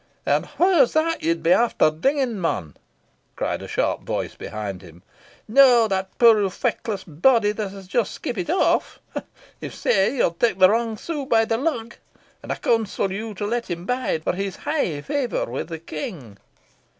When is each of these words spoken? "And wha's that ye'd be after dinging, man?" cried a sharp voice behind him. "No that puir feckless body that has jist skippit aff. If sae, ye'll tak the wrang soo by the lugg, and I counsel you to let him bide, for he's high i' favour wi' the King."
"And 0.25 0.47
wha's 0.57 0.93
that 0.93 1.21
ye'd 1.21 1.43
be 1.43 1.53
after 1.53 1.91
dinging, 1.91 2.41
man?" 2.41 2.75
cried 3.35 3.61
a 3.61 3.67
sharp 3.67 4.01
voice 4.01 4.33
behind 4.33 4.81
him. 4.81 5.03
"No 5.47 5.87
that 5.87 6.17
puir 6.17 6.49
feckless 6.49 7.03
body 7.03 7.51
that 7.51 7.69
has 7.69 7.85
jist 7.87 8.11
skippit 8.11 8.49
aff. 8.49 8.97
If 9.61 9.75
sae, 9.75 10.15
ye'll 10.17 10.31
tak 10.33 10.57
the 10.57 10.71
wrang 10.71 10.97
soo 10.97 11.27
by 11.27 11.45
the 11.45 11.57
lugg, 11.59 11.93
and 12.41 12.51
I 12.51 12.55
counsel 12.55 13.11
you 13.11 13.35
to 13.35 13.45
let 13.45 13.69
him 13.69 13.85
bide, 13.85 14.23
for 14.23 14.33
he's 14.33 14.55
high 14.55 14.85
i' 14.97 15.01
favour 15.01 15.45
wi' 15.45 15.61
the 15.61 15.77
King." 15.77 16.39